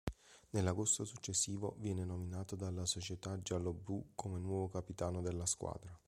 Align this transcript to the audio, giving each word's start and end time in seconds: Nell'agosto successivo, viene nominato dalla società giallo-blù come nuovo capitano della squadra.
Nell'agosto 0.49 1.05
successivo, 1.05 1.75
viene 1.77 2.03
nominato 2.05 2.55
dalla 2.55 2.87
società 2.87 3.39
giallo-blù 3.39 4.13
come 4.15 4.39
nuovo 4.39 4.67
capitano 4.67 5.21
della 5.21 5.45
squadra. 5.45 5.95